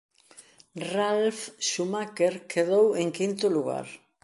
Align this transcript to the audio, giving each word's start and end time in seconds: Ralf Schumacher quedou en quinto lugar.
Ralf 0.93 1.41
Schumacher 1.67 2.33
quedou 2.51 2.85
en 3.01 3.07
quinto 3.19 3.45
lugar. 3.55 3.85